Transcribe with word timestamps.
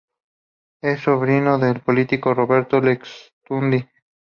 Es 0.81 1.01
sobrino 1.01 1.59
del 1.59 1.81
político 1.81 2.33
Roberto 2.33 2.81
Lertxundi. 2.81 3.87